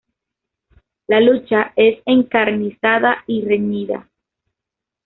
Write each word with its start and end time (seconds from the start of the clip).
La 1.05 1.19
lucha 1.21 1.73
es 1.75 2.01
encarnizada 2.07 3.23
y 3.27 3.45
reñida. 3.45 4.09